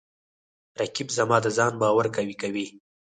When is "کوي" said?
2.41-2.65